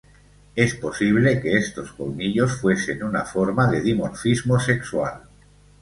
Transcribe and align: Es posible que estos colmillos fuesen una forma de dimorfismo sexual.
Es 0.55 0.73
posible 0.77 1.39
que 1.43 1.59
estos 1.59 1.91
colmillos 1.93 2.53
fuesen 2.59 3.03
una 3.03 3.23
forma 3.23 3.69
de 3.69 3.81
dimorfismo 3.83 4.59
sexual. 4.59 5.27